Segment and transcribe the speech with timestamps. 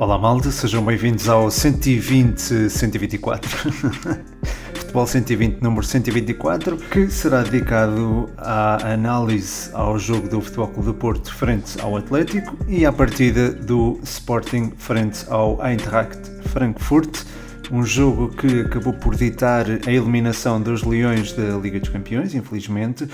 [0.00, 3.44] Olá malde, sejam bem-vindos ao 120-124
[4.72, 10.94] Futebol 120 número 124 que será dedicado à análise ao jogo do Futebol Clube do
[10.94, 17.26] Porto frente ao Atlético e à partida do Sporting frente ao Eintracht Frankfurt.
[17.70, 23.06] Um jogo que acabou por ditar a eliminação dos Leões da Liga dos Campeões, infelizmente,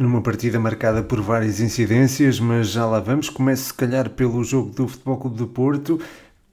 [0.00, 3.28] numa partida marcada por várias incidências, mas já lá vamos.
[3.28, 6.00] Começo se calhar pelo jogo do Futebol Clube do Porto.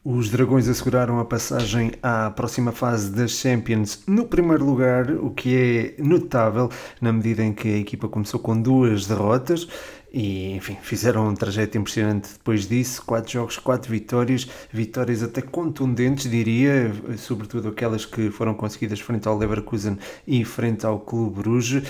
[0.03, 5.95] Os Dragões asseguraram a passagem à próxima fase das Champions no primeiro lugar, o que
[5.97, 9.67] é notável na medida em que a equipa começou com duas derrotas
[10.17, 16.27] e enfim, fizeram um trajeto impressionante depois disso, quatro jogos, quatro vitórias, vitórias até contundentes
[16.27, 21.83] diria, sobretudo aquelas que foram conseguidas frente ao Leverkusen e frente ao Clube Bruges,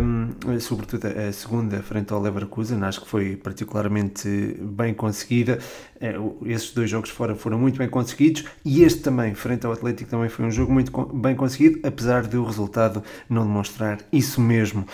[0.00, 4.28] um, sobretudo a segunda frente ao Leverkusen, acho que foi particularmente
[4.60, 5.58] bem conseguida,
[6.00, 6.14] é,
[6.46, 10.28] esses dois jogos fora foram muito bem conseguidos e este também, frente ao Atlético, também
[10.28, 14.86] foi um jogo muito bem conseguido, apesar de o resultado não demonstrar isso mesmo.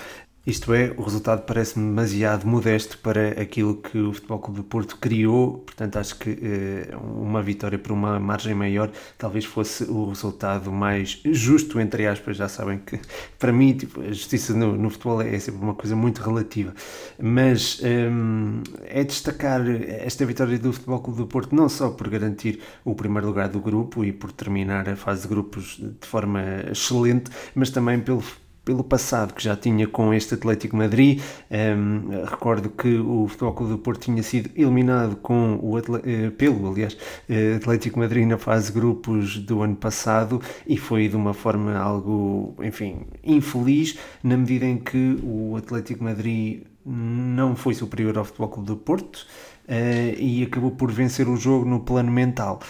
[0.46, 4.96] Isto é, o resultado parece-me demasiado modesto para aquilo que o Futebol Clube do Porto
[4.96, 10.72] criou, portanto acho que eh, uma vitória por uma margem maior talvez fosse o resultado
[10.72, 12.98] mais justo, entre aspas, já sabem que
[13.38, 16.74] para mim tipo, a justiça no, no, futebol é sempre uma coisa muito relativa,
[17.20, 22.60] mas ehm, é destacar esta vitória do Futebol Clube do Porto não só por garantir
[22.82, 27.30] o primeiro lugar do grupo e por terminar a fase de grupos de forma excelente,
[27.54, 28.22] mas também pelo
[28.70, 31.20] pelo passado que já tinha com este Atlético Madrid.
[31.50, 36.70] Um, recordo que o Futebol Clube do Porto tinha sido eliminado com o uh, pelo,
[36.70, 41.76] aliás, uh, Atlético Madrid na fase grupos do ano passado e foi de uma forma
[41.76, 48.50] algo, enfim, infeliz, na medida em que o Atlético Madrid não foi superior ao Futebol
[48.50, 49.26] Clube do Porto.
[49.68, 52.60] Uh, e acabou por vencer o jogo no plano mental.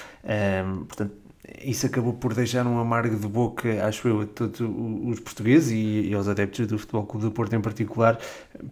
[0.87, 1.20] portanto,
[1.63, 6.13] isso acabou por deixar um amargo de boca, acho eu, a todos os portugueses e,
[6.15, 8.19] aos adeptos do Futebol Clube do Porto em particular,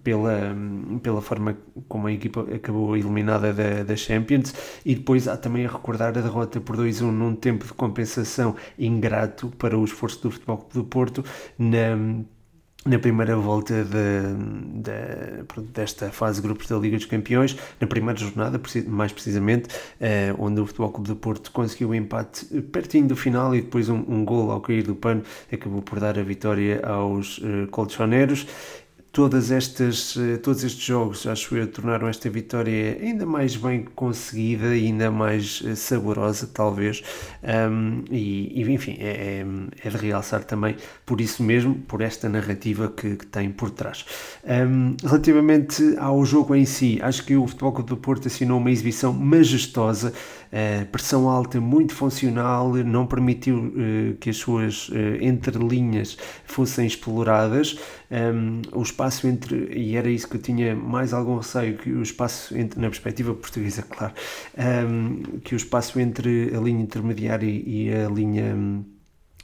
[0.02, 0.56] pela,
[1.02, 1.56] pela forma
[1.88, 4.54] como a equipa acabou eliminada da, da Champions.
[4.84, 9.48] E depois há também a recordar a derrota por 2-1 num tempo de compensação ingrato
[9.58, 11.24] para o esforço do Futebol Clube do Porto
[11.58, 12.24] na
[12.88, 18.18] na primeira volta de, de, desta fase de grupos da Liga dos Campeões, na primeira
[18.18, 19.68] jornada, mais precisamente,
[20.00, 23.60] eh, onde o Futebol Clube do Porto conseguiu o um empate pertinho do final e
[23.60, 25.22] depois um, um gol ao cair do pano
[25.52, 28.46] acabou por dar a vitória aos eh, colchoneros
[29.18, 34.68] todas estas, eh, todos estes jogos, acho eu, tornaram esta vitória ainda mais bem conseguida
[34.68, 37.02] ainda mais eh, saborosa, talvez.
[37.42, 39.46] Um, e, e, enfim, é, é,
[39.84, 44.06] é, de realçar também por isso mesmo, por esta narrativa que, que tem por trás.
[44.44, 48.70] Um, relativamente ao jogo em si, acho que o Futebol Clube do Porto assinou uma
[48.70, 50.12] exibição majestosa,
[50.52, 57.78] uh, pressão alta, muito funcional, não permitiu uh, que as suas uh, entrelinhas fossem exploradas.
[58.10, 62.02] Um, os espaço entre, e era isso que eu tinha mais algum receio, que o
[62.02, 64.12] espaço entre, na perspectiva portuguesa, claro,
[64.88, 68.56] um, que o espaço entre a linha intermediária e a linha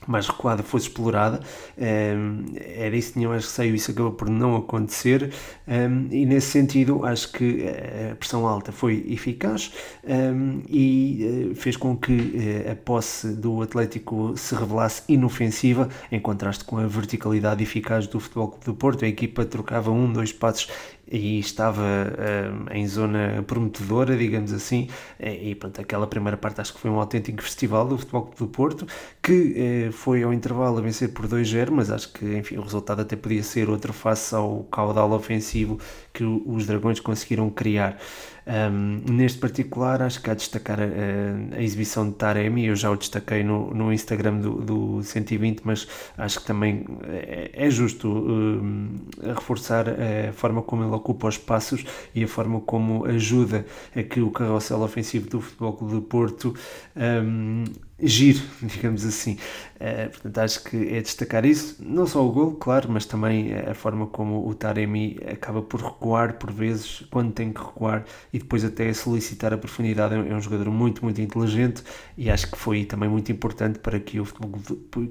[0.07, 1.41] mais recuada fosse explorada.
[1.79, 5.33] Um, era isso que tinha mais receio, isso acabou por não acontecer.
[5.67, 7.65] Um, e nesse sentido, acho que
[8.11, 9.73] a pressão alta foi eficaz
[10.05, 16.21] um, e uh, fez com que uh, a posse do Atlético se revelasse inofensiva, em
[16.21, 19.05] contraste com a verticalidade eficaz do Futebol Clube do Porto.
[19.05, 20.69] A equipa trocava um, dois passos
[21.11, 24.89] e estava uh, em zona prometedora, digamos assim,
[25.21, 28.47] e pronto, aquela primeira parte acho que foi um autêntico festival do Futebol Clube do
[28.49, 28.87] Porto,
[29.23, 33.03] que uh, foi ao intervalo a vencer por 2-0, mas acho que enfim, o resultado
[33.03, 35.79] até podia ser outro face ao caudal ofensivo
[36.15, 37.99] que os Dragões conseguiram criar.
[38.47, 42.67] Um, neste particular, acho que há de destacar a, a, exibição de Taremi.
[42.67, 47.51] Eu já o destaquei no, no Instagram do, do 120, mas acho que também é,
[47.53, 48.91] é justo um,
[49.23, 51.85] reforçar a forma como ele ocupa os espaços
[52.15, 53.67] e a forma como ajuda
[53.97, 56.55] a que o carrossel ofensivo do Futebol Clube do Porto
[56.95, 57.65] um,
[58.07, 59.39] giro, digamos assim.
[59.77, 63.75] Uh, portanto, acho que é destacar isso, não só o gol, claro, mas também a
[63.75, 68.65] forma como o Taremi acaba por recuar por vezes, quando tem que recuar, e depois
[68.65, 70.15] até solicitar a profundidade.
[70.15, 71.83] É um jogador muito, muito inteligente
[72.17, 74.61] e acho que foi também muito importante para que o Futebol,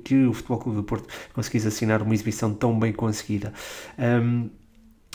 [0.03, 3.53] que o Futebol Clube do Porto conseguisse assinar uma exibição tão bem conseguida.
[3.97, 4.49] Um,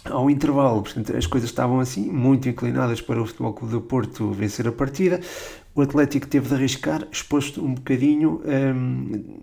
[0.05, 4.31] ao intervalo, portanto, as coisas estavam assim, muito inclinadas para o Futebol Clube do Porto
[4.33, 5.21] vencer a partida.
[5.79, 8.43] O Atlético teve de arriscar, exposto um bocadinho.
[8.45, 9.39] Um,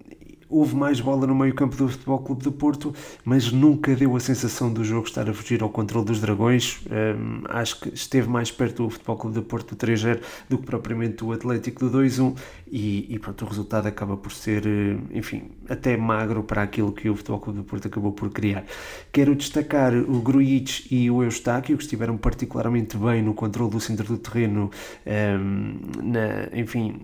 [0.50, 2.94] houve mais bola no meio campo do Futebol Clube do Porto,
[3.24, 6.80] mas nunca deu a sensação do jogo estar a fugir ao controle dos Dragões.
[6.86, 10.66] Um, acho que esteve mais perto do Futebol Clube do Porto do 3-0 do que
[10.66, 12.38] propriamente o Atlético do 2-1
[12.68, 17.10] e, e pronto, o resultado acaba por ser, eh, enfim, até magro para aquilo que
[17.10, 18.66] o Futebol Clube do Porto acabou por criar.
[19.12, 24.06] Quero destacar o Grujic e o Eustáquio, que estiveram particularmente bem no controle do centro
[24.06, 24.70] do terreno,
[25.06, 27.02] um, na, enfim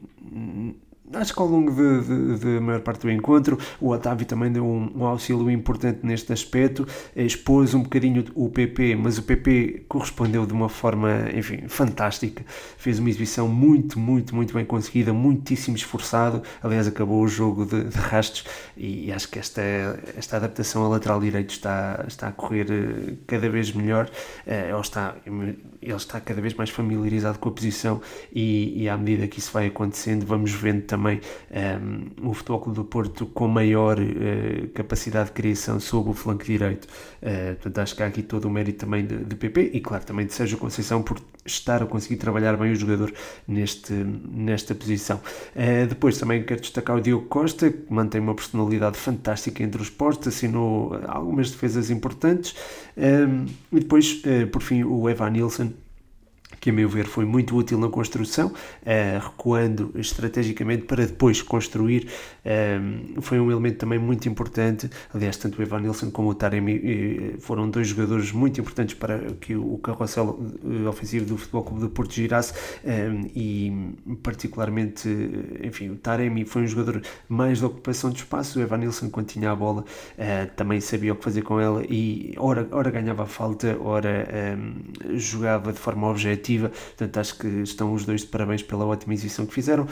[1.14, 5.06] acho que ao longo da maior parte do encontro, o Otávio também deu um, um,
[5.06, 10.70] auxílio importante neste aspecto, expôs um bocadinho o PP, mas o PP correspondeu de uma
[10.70, 12.44] forma, enfim, fantástica.
[12.78, 16.42] Fez uma exibição muito, muito, muito bem conseguida, muitíssimo esforçado.
[16.62, 18.02] Aliás, acabou o jogo de, de
[18.78, 19.62] e acho que esta,
[20.18, 24.10] esta adaptação ao lateral direito está, está a correr eh, cada vez melhor.
[24.46, 28.02] Eh, ele está, ele está cada vez mais familiarizado com a posição
[28.34, 32.34] e, e à medida que isso vai acontecendo, vamos vendo também também um, ehm, o
[32.34, 36.86] Futebol do Porto com maior uh, capacidade de criação sob o flanco direito.
[37.22, 40.06] Uh, portanto, acho que há aqui todo o mérito também de, de PP e, claro,
[40.06, 43.12] também de Sérgio Conceição por estar a conseguir trabalhar bem o jogador
[43.48, 45.18] neste, nesta posição.
[45.56, 49.90] Uh, depois também quero destacar o Diogo Costa, que mantém uma personalidade fantástica entre os
[49.90, 52.56] postos, assinou algumas defesas importantes.
[52.96, 54.22] Um, ehm, e depois,
[54.52, 55.72] por fim, o Evan Nilsson
[56.60, 62.08] que a meu ver foi muito útil na construção, uh, recuando estrategicamente para depois construir,
[62.46, 64.90] uh, foi um elemento também muito importante.
[65.14, 66.76] Aliás, tanto o Evan Nilsson como o Taremi
[67.38, 70.40] uh, foram dois jogadores muito importantes para que o carrossel
[70.88, 72.54] ofensivo do Futebol Clube do Porto girasse
[73.36, 75.10] e, particularmente,
[75.64, 78.60] enfim, o Taremi foi um jogador mais de ocupação de espaço.
[78.60, 79.84] O Evan Nilsson, quando tinha a bola,
[80.56, 84.28] também sabia o que fazer com ela e, ora, ora ganhava a falta, ora
[85.16, 89.46] jogava de forma objetiva portanto acho que estão os dois de parabéns pela ótima exibição
[89.46, 89.88] que fizeram.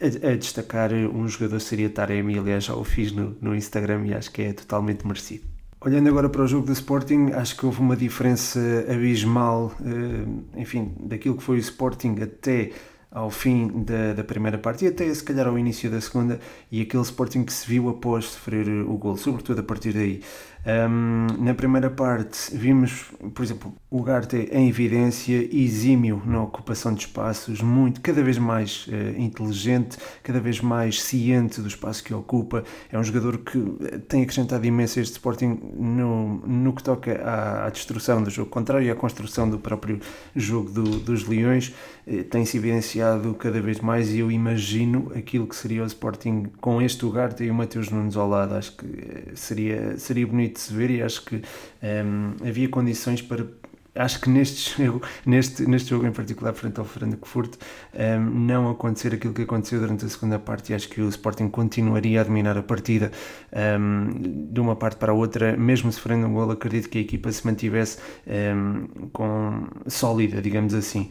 [0.00, 4.14] A, a destacar um jogador seria Taremi, aliás já o fiz no, no Instagram e
[4.14, 5.44] acho que é totalmente merecido.
[5.84, 10.92] Olhando agora para o jogo do Sporting, acho que houve uma diferença abismal, eh, enfim,
[11.00, 12.70] daquilo que foi o Sporting até
[13.12, 16.80] ao fim da, da, primeira parte e até se calhar ao início da segunda e
[16.80, 20.22] aquele Sporting que se viu após sofrer o gol, sobretudo a partir daí.
[20.64, 27.00] Um, na primeira parte vimos, por exemplo, o Garte em evidência, exímio na ocupação de
[27.00, 32.62] espaços, muito, cada vez mais uh, inteligente, cada vez mais ciente do espaço que ocupa.
[32.92, 37.66] É um jogador que eh, tem acrescentado imenso este Sporting no, no que toca à,
[37.66, 39.98] à destruição do jogo contrário e à construção do próprio
[40.36, 41.74] jogo do, dos Leões.
[42.06, 43.01] Uh, tem-se evidenciado
[43.38, 47.50] cada vez mais e eu imagino aquilo que seria o Sporting com este Ugarte e
[47.50, 48.54] o Mateus Nunes ao lado.
[48.54, 48.86] Acho que
[49.34, 51.40] seria, seria bonito de se ver e acho que um,
[51.82, 53.46] ehm, havia condições para
[53.94, 58.70] acho que neste jogo, neste, neste jogo em particular, frente ao Frankfurt, um, ehm, não
[58.70, 62.24] acontecer aquilo que aconteceu durante a segunda parte e acho que o Sporting continuaria a
[62.24, 63.10] dominar a partida
[63.52, 67.00] um, ehm, de uma parte para a outra, mesmo sofrendo um gol, acredito que a
[67.00, 71.10] equipa se mantivesse um, com sólida, digamos assim.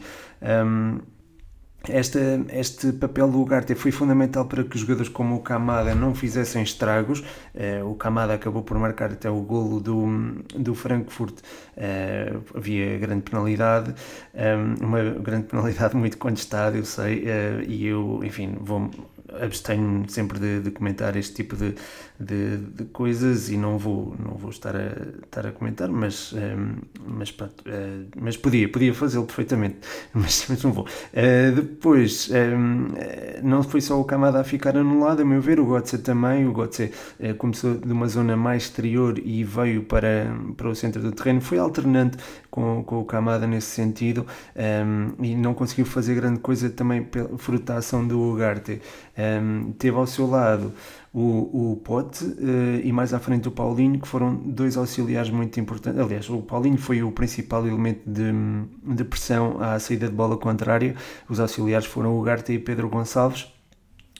[1.88, 2.18] Esta,
[2.52, 6.62] este papel do Ugarte foi fundamental para que os jogadores como o Kamada não fizessem
[6.62, 7.20] estragos.
[7.54, 10.06] Uh, o Kamada acabou por marcar até o golo do,
[10.56, 11.40] do Frankfurt.
[11.76, 13.94] Uh, havia grande penalidade,
[14.34, 17.24] eh, uma grande penalidade muito contestada, eu sei,
[17.66, 18.90] e eu, enfim, vou
[19.40, 21.74] abstenho-me sempre de, de, comentar este tipo de,
[22.18, 24.92] de, de, coisas e não vou, não vou estar, a,
[25.24, 26.74] estar a comentar, mas, um, ehm,
[27.06, 29.78] mas, pronto, uh, mas podia, podia fazê-lo perfeitamente,
[30.12, 30.84] mas, mas não vou.
[30.84, 35.40] Uh, depois, um, ehm, eh, não foi só o Kamada a ficar anulado, a meu
[35.40, 39.84] ver, o Gotze também, o Gotze uh, começou de uma zona mais exterior e veio
[39.84, 42.18] para, para o centro do terreno, foi alternante
[42.50, 47.02] com, com o Kamada nesse sentido um, ehm, e não conseguiu fazer grande coisa também
[47.02, 48.80] pela frutação do Ugarte.
[49.22, 50.72] Um, teve ao seu lado
[51.12, 55.60] o, o Pote uh, e mais à frente o Paulinho, que foram dois auxiliares muito
[55.60, 56.00] importantes.
[56.00, 58.32] Aliás, o Paulinho foi o principal elemento de,
[58.94, 60.94] de pressão à saída de bola contrária.
[61.28, 63.52] Os auxiliares foram o Garte e Pedro Gonçalves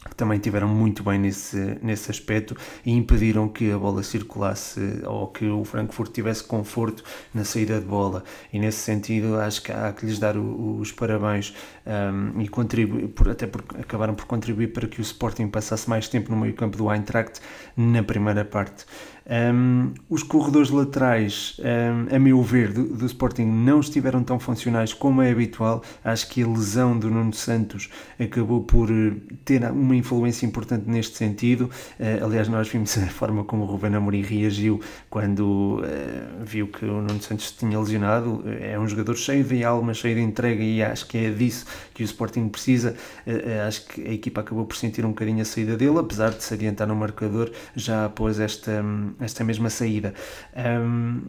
[0.04, 5.28] que também tiveram muito bem nesse, nesse aspecto e impediram que a bola circulasse ou
[5.28, 8.24] que o Frankfurt tivesse conforto na saída de bola.
[8.52, 11.54] E nesse sentido, acho que há que lhes dar o, os parabéns
[11.86, 16.08] um, e contribuir, por, até porque acabaram por contribuir para que o Sporting passasse mais
[16.08, 17.40] tempo no meio-campo do Eintracht
[17.76, 18.84] na primeira parte.
[19.24, 24.92] Um, os corredores laterais, um, a meu ver, do, do, Sporting não estiveram tão funcionais
[24.92, 25.82] como é habitual.
[26.04, 27.88] Acho que a lesão do Nuno Santos
[28.18, 29.12] acabou por eh,
[29.44, 31.70] ter uma influência importante neste sentido.
[31.98, 36.84] Uh, aliás, nós vimos a forma como o Ruben Amorim reagiu quando uh, viu que
[36.84, 38.42] o Nuno Santos tinha lesionado.
[38.60, 42.02] É um jogador cheio de alma, cheio de entrega e acho que é disso que
[42.02, 42.96] o Sporting precisa.
[43.26, 46.42] Uh, acho que a equipa acabou por sentir um bocadinho a saída dele, apesar de
[46.42, 48.82] se adiantar no marcador já após esta,
[49.20, 50.14] esta mesma saída.
[50.56, 51.22] Um,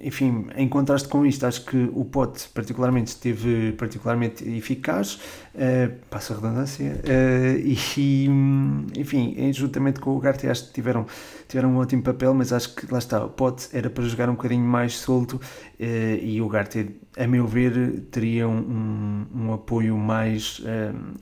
[0.00, 5.20] enfim, em contraste com isto, acho que o Pote particularmente esteve particularmente eficaz,
[5.54, 8.28] uh, passa a redundância, uh, e
[8.96, 11.04] enfim, juntamente com o Garte acho que tiveram,
[11.48, 14.34] tiveram um ótimo papel, mas acho que lá está, o Pote era para jogar um
[14.34, 15.84] bocadinho mais solto uh,
[16.22, 20.62] e o Garte, a meu ver, teria um, um, apoio mais,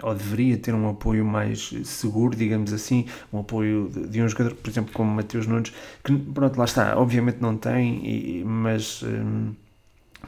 [0.03, 4.55] ou deveria ter um apoio mais seguro, digamos assim, um apoio de, de um jogador,
[4.55, 5.73] por exemplo, como Mateus Nunes,
[6.05, 9.52] que pronto, lá está, obviamente não tem, e, mas um,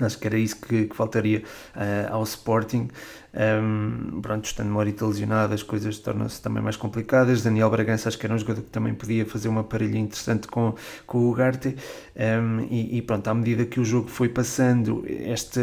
[0.01, 1.43] acho que era isso que, que faltaria
[1.75, 2.89] uh, ao Sporting.
[3.35, 7.43] Um, pronto, estando Morita lesionado, as coisas tornam-se também mais complicadas.
[7.43, 10.75] Daniel Bragança, acho que era um jogador que também podia fazer uma parelha interessante com,
[11.07, 11.77] com o Ugarte.
[12.17, 15.61] Um, e, e, pronto, à medida que o jogo foi passando, esta,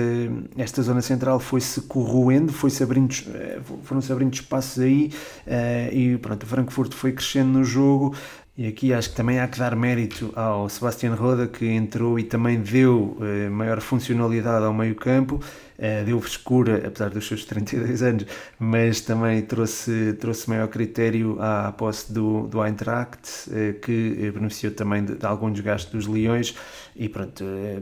[0.57, 5.11] esta zona central foi-se corroendo, foi-se abrindo, eh, foram-se abrindo espaços aí.
[5.45, 8.15] Uh, e pronto, o Frankfurt foi crescendo no jogo.
[8.57, 12.23] E aqui acho que também há que dar mérito ao Sebastián Roda, que entrou e
[12.23, 15.41] também deu eh, maior funcionalidade ao meio-campo,
[15.77, 18.25] eh, deu frescura, apesar dos seus 32 anos,
[18.57, 23.19] mas também trouxe, trouxe maior critério à posse do, do Eintracht,
[23.51, 26.55] eh, que beneficiou também de, de algum desgaste dos Leões.
[26.95, 27.81] E pronto, eh,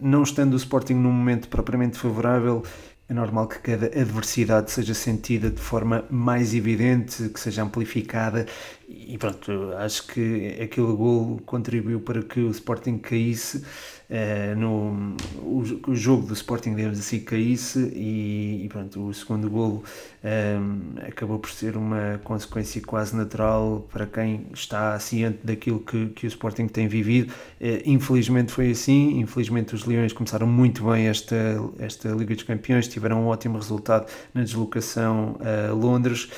[0.00, 2.62] não estando o Sporting num momento propriamente favorável,
[3.08, 8.46] é normal que cada adversidade seja sentida de forma mais evidente, que seja amplificada
[8.94, 15.62] e pronto, acho que aquele gol contribuiu para que o Sporting caísse uh, no, o,
[15.88, 19.82] o, jogo do Sporting, digamos assim, caísse e, e pronto, o segundo golo
[20.22, 26.08] um, ehm, acabou por ser uma consequência quase natural para quem está ciente daquilo que,
[26.08, 27.32] que o Sporting tem vivido.
[27.60, 31.36] Uh, infelizmente foi assim, infelizmente os Leões começaram muito bem esta,
[31.78, 36.28] esta Liga dos Campeões, tiveram um ótimo resultado na deslocação a Londres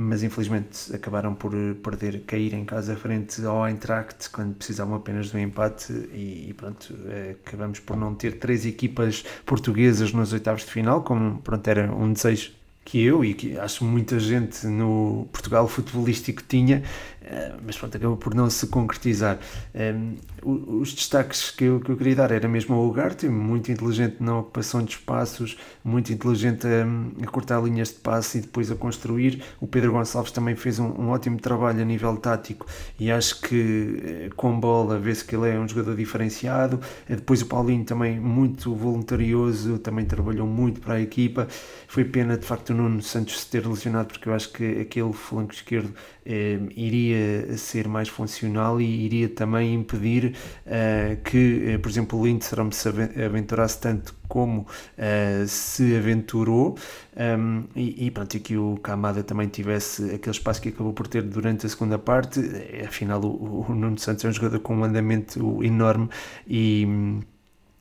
[0.00, 1.52] mas infelizmente acabaram por
[1.82, 6.54] perder, cair em casa frente ao Eintracht quando precisavam apenas de um empate e, e
[6.54, 11.66] pronto, eh, acabamos por não ter três equipas portuguesas nos oitavos de final, como pronto,
[11.66, 12.52] era um desejo
[12.84, 16.84] que eu e que acho muita gente no Portugal futebolístico tinha,
[17.17, 17.17] eh,
[17.64, 19.38] mas pronto, acabou por não se concretizar.
[19.74, 24.16] Um, os destaques que eu, que eu queria dar era mesmo o Ugarte, muito inteligente
[24.20, 28.76] na ocupação de espaços, muito inteligente a, a, cortar linhas de passe e depois a
[28.76, 29.42] construir.
[29.60, 32.66] O Pedro Gonçalves também fez um, um ótimo trabalho a nível tático
[32.98, 36.80] e acho que eh, com bola vê-se que ele é um jogador diferenciado.
[37.08, 41.48] Eh, depois o Paulinho também muito voluntarioso, também trabalhou muito para a equipa.
[41.86, 45.12] Foi pena de facto o Nuno Santos se ter lesionado porque eu acho que aquele
[45.12, 45.92] flanco esquerdo
[46.30, 52.26] eh, iria ser mais funcional e iria também impedir uh, que, uh, por exemplo, o
[52.26, 56.76] Lindstrom se aventurasse tanto como uh, se aventurou
[57.16, 61.06] um, e, e, pronto, e que o Camada também tivesse aquele espaço que acabou por
[61.08, 62.40] ter durante a segunda parte.
[62.86, 66.10] Afinal, o, o Nuno Santos é um jogador com um andamento enorme
[66.46, 66.86] e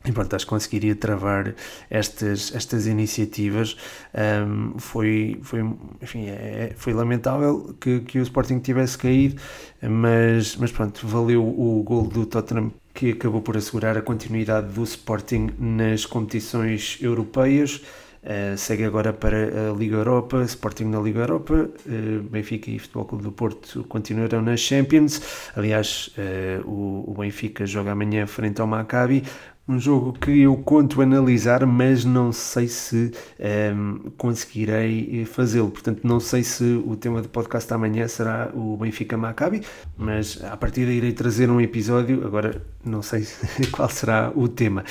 [0.08, 1.54] e pronto, acho que conseguiria travar
[1.90, 3.78] estas, estas iniciativas.
[4.14, 5.60] Um, foi, foi,
[6.02, 9.42] enfim, é, foi lamentável que, que o Sporting tivesse caído,
[9.82, 14.84] mas, mas pronto, valeu o gol do Tottenham que acabou por assegurar a continuidade do
[14.84, 17.84] Sporting nas competições europeias.
[18.24, 23.06] Uh, segue agora para a Liga Europa, Sporting na Liga Europa, uh, Benfica e Futebol
[23.06, 25.22] Clube do Porto continuarão nas Champions.
[25.56, 29.24] Aliás, uh, o, o, Benfica joga amanhã frente ao Maccabi
[29.68, 35.70] um jogo que eu conto analisar, mas não sei se um, ehm, conseguirei fazê-lo.
[35.70, 39.62] Portanto, não sei se o tema do podcast amanhã será o Benfica Maccabi,
[39.98, 42.26] mas a partir daí irei trazer um episódio.
[42.26, 43.28] Agora, não sei
[43.72, 44.84] qual será o tema.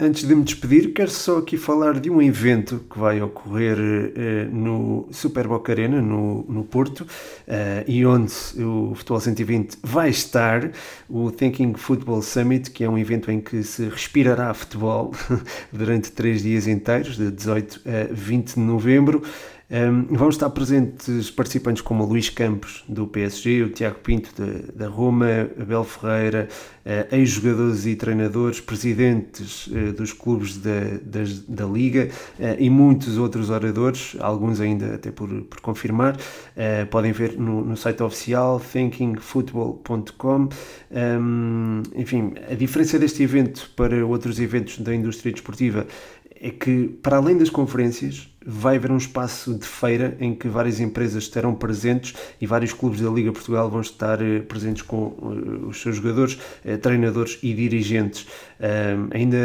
[0.00, 4.54] Antes de me despedir, quero só aqui falar de um evento que vai ocorrer uh,
[4.54, 10.70] no Super Boca Arena, no, no Porto, uh, e onde o Futebol 120 vai estar,
[11.08, 15.12] o Thinking Football Summit, que é um evento em que se respirará futebol
[15.72, 19.24] durante três dias inteiros, de 18 a 20 de novembro.
[19.70, 24.30] Um, vão estar presentes participantes como o Luís Campos, do PSG, o Tiago Pinto,
[24.74, 25.26] da, Roma,
[25.60, 26.48] Abel Ferreira,
[26.86, 30.80] uh, ex-jogadores e treinadores, presidentes uh, dos clubes da,
[31.46, 32.08] da Liga
[32.38, 36.16] uh, e muitos outros oradores, alguns ainda até por, por confirmar.
[36.90, 40.48] podem ver no, no site oficial thinkingfootball.com.
[40.90, 45.86] Um, enfim, a diferença deste evento para outros eventos da indústria desportiva
[46.40, 50.80] é que, para além das conferências, vai haver um espaço de feira em que várias
[50.80, 55.66] empresas estarão presentes e vários clubes da Liga Portugal vão estar eh, presentes com eh,
[55.66, 58.26] os seus jogadores, eh, treinadores e dirigentes.
[59.12, 59.36] Ainda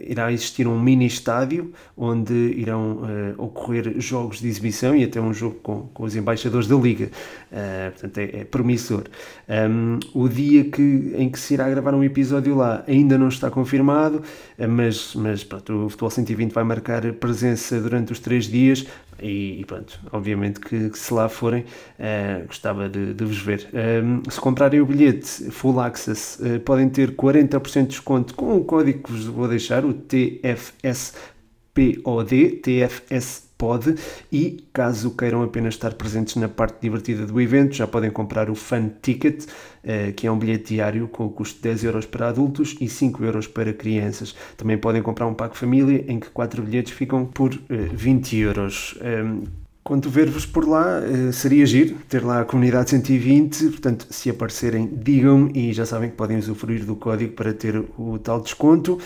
[0.00, 3.00] irá existir um mini estádio onde irão
[3.36, 7.10] ocorrer jogos de exibição e até um jogo com, com os embaixadores da Liga.
[7.92, 9.04] portanto, é, é promissor.
[10.14, 14.22] o dia que, em que se irá gravar um episódio lá ainda não está confirmado,
[14.68, 18.86] mas, mas pronto, o Futebol 120 vai marcar presença durante os três dias
[19.20, 23.68] e, e pronto, obviamente que, que, se lá forem uh, gostava de, de, vos ver.
[23.72, 28.64] Um, se comprarem o bilhete Full Access uh, podem ter 40% de desconto com o
[28.64, 31.20] código que vos vou deixar, o TFSPOD,
[32.62, 33.96] TFS pode.
[34.32, 38.54] E caso queiram apenas estar presentes na parte divertida do evento já podem comprar o
[38.54, 39.44] Fun Ticket
[39.82, 42.88] eh, que é um bilhete diário com o custo de 10 euros para adultos e
[42.88, 44.34] 5 euros para crianças.
[44.56, 48.98] Também podem comprar um pack família em que 4 bilhetes ficam por 20 eh, euros.
[49.00, 49.42] Ehm,
[49.88, 54.86] Quanto ver-vos por lá, eh, seria giro ter lá a comunidade 120, portanto, se aparecerem,
[54.86, 59.00] digam-me e já sabem que podem usufruir do código para ter o tal desconto.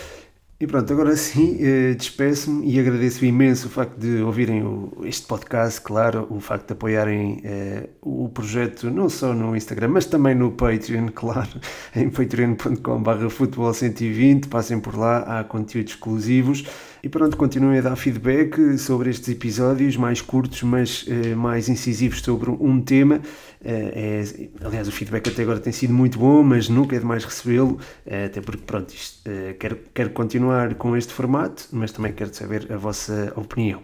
[0.62, 4.62] E pronto, agora sim, eh, despeço-me e agradeço imenso o facto de ouvirem
[5.02, 10.07] este podcast, claro, o facto de apoiarem eh, o projeto não só no Instagram, mas
[10.07, 11.50] também no Patreon, claro,
[11.97, 16.64] em patreon.com.br futebol120, passem por lá, há conteúdos exclusivos.
[17.04, 22.21] E pronto, continuem a dar feedback sobre estes episódios mais curtos, mas eh, mais incisivos
[22.21, 23.21] sobre um tema.
[23.64, 24.23] Eh,
[24.62, 27.76] é, aliás, o feedback até agora tem sido muito bom, mas nunca é demais recebê-lo,
[28.06, 32.32] eh, até porque, pronto, isto, eh, quero, quero continuar com este formato, mas também quero
[32.32, 33.82] saber a vossa opinião.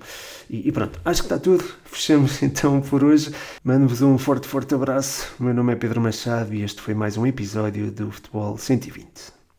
[0.49, 1.65] E, e pronto, acho que está tudo.
[1.87, 3.33] Fechamos então por hoje.
[3.65, 5.35] Mando-vos um forte, forte abraço.
[5.41, 9.38] O meu nome é Pedro Machado e este foi mais um episódio do Futebol 120.